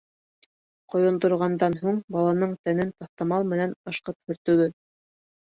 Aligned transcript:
Ҡойондорғандан 0.93 1.75
һуң 1.83 1.99
баланың 2.17 2.57
тәнен 2.69 2.95
таҫтамал 2.97 3.47
менән 3.53 3.77
ышҡып 3.93 4.19
һөртөгөҙ. 4.33 4.75